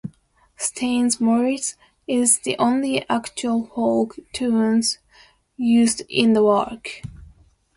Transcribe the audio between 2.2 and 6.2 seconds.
the only actual folk tune used